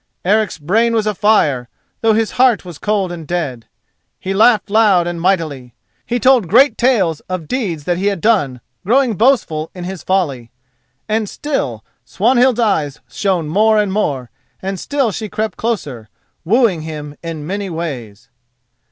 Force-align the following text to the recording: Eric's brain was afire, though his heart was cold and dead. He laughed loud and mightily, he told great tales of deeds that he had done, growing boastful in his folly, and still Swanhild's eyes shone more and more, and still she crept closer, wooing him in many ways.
Eric's 0.25 0.57
brain 0.57 0.95
was 0.95 1.05
afire, 1.05 1.69
though 2.01 2.13
his 2.13 2.31
heart 2.31 2.65
was 2.65 2.79
cold 2.79 3.11
and 3.11 3.27
dead. 3.27 3.67
He 4.19 4.33
laughed 4.33 4.71
loud 4.71 5.05
and 5.05 5.21
mightily, 5.21 5.75
he 6.07 6.19
told 6.19 6.47
great 6.47 6.75
tales 6.75 7.19
of 7.29 7.47
deeds 7.47 7.83
that 7.83 7.99
he 7.99 8.07
had 8.07 8.19
done, 8.19 8.61
growing 8.83 9.13
boastful 9.13 9.69
in 9.75 9.83
his 9.83 10.01
folly, 10.01 10.49
and 11.07 11.29
still 11.29 11.85
Swanhild's 12.03 12.59
eyes 12.59 12.99
shone 13.07 13.47
more 13.47 13.77
and 13.79 13.93
more, 13.93 14.31
and 14.59 14.79
still 14.79 15.11
she 15.11 15.29
crept 15.29 15.55
closer, 15.55 16.09
wooing 16.43 16.81
him 16.81 17.15
in 17.21 17.45
many 17.45 17.69
ways. 17.69 18.29